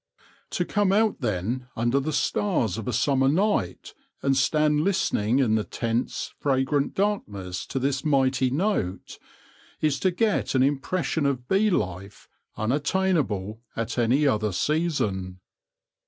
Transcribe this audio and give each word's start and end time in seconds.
To 0.49 0.65
come 0.65 0.91
out 0.91 1.21
then 1.21 1.67
under 1.75 1.99
the 1.99 2.11
stars 2.11 2.79
of 2.79 2.87
a 2.87 2.91
summer 2.91 3.27
night, 3.29 3.93
and 4.23 4.35
stand 4.35 4.81
listening 4.81 5.37
in 5.37 5.53
the 5.53 5.63
tense, 5.63 6.33
fragrant 6.39 6.95
darkness 6.95 7.67
to 7.67 7.77
this 7.77 8.03
mighty 8.03 8.49
note, 8.49 9.19
is 9.79 9.99
to 9.99 10.09
get 10.09 10.55
an 10.55 10.63
impression 10.63 11.27
of 11.27 11.47
bee 11.47 11.69
life 11.69 12.27
unattainable 12.57 13.61
at 13.75 13.99
any 13.99 14.25
other 14.25 14.51
season. 14.51 15.39